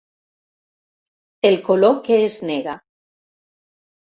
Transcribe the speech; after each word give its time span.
El 1.49 1.57
color 1.67 2.01
que 2.09 2.17
es 2.29 2.39
nega. 2.51 2.75